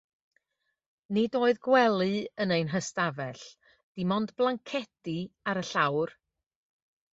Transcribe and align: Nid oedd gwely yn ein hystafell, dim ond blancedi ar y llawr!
Nid 1.17 1.35
oedd 1.39 1.59
gwely 1.67 2.15
yn 2.45 2.55
ein 2.55 2.71
hystafell, 2.73 3.45
dim 4.01 4.15
ond 4.17 4.35
blancedi 4.41 5.17
ar 5.53 5.63
y 5.65 5.67
llawr! 5.73 6.19